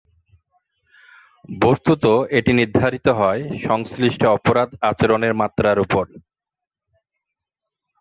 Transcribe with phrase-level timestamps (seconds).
[1.59, 2.05] বস্ত্তত
[2.37, 6.05] এটি নির্ধারিত হয় সংশ্লিষ্ট অপরাধ আচরণের মাত্রার ওপর।